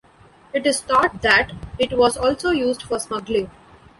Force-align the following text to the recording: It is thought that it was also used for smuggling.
It 0.51 0.65
is 0.65 0.81
thought 0.81 1.21
that 1.21 1.51
it 1.77 1.95
was 1.95 2.17
also 2.17 2.49
used 2.49 2.81
for 2.81 2.97
smuggling. 2.99 3.51